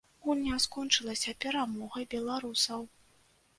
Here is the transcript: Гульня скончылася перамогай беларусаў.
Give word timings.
Гульня 0.27 0.55
скончылася 0.63 1.35
перамогай 1.45 2.09
беларусаў. 2.17 2.79